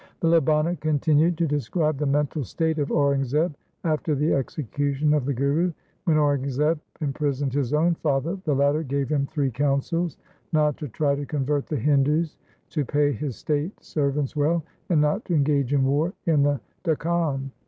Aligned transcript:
The 0.21 0.27
Labana 0.29 0.79
continued 0.79 1.37
to 1.37 1.47
describe 1.47 1.99
the 1.99 2.07
mental 2.07 2.43
state 2.43 2.79
of 2.79 2.89
Aurangzeb 2.89 3.53
after 3.83 4.15
the 4.15 4.33
execution 4.33 5.13
of 5.13 5.25
the 5.25 5.33
Guru. 5.35 5.73
When 6.05 6.17
Aurangzeb 6.17 6.79
imprisoned 7.01 7.53
his 7.53 7.71
own 7.71 7.93
father 7.93 8.35
the 8.45 8.55
latter 8.55 8.81
gave 8.81 9.09
him 9.09 9.27
three 9.27 9.51
counsels— 9.51 10.17
not 10.53 10.75
to 10.77 10.87
try 10.87 11.13
to 11.13 11.27
convert 11.27 11.67
the 11.67 11.77
Hindus, 11.77 12.37
to 12.71 12.83
pay 12.83 13.11
his 13.11 13.35
State 13.35 13.79
servants 13.83 14.35
well, 14.35 14.63
and 14.89 14.99
not 15.01 15.23
to 15.25 15.35
engage 15.35 15.71
in 15.71 15.85
war 15.85 16.13
in 16.25 16.41
the 16.41 16.59
Dakhan. 16.83 17.51